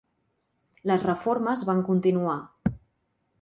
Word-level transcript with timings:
Les 0.91 1.05
reformes 1.07 1.67
van 1.71 1.83
continuar. 1.91 2.39